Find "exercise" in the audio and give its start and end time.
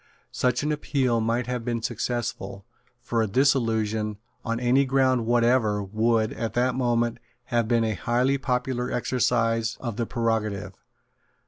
8.91-9.77